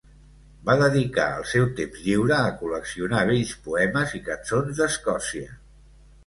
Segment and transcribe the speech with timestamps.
[0.69, 5.55] Va dedicar el seu temps lliure a col·leccionar vells poemes i cançons d"Escòcia.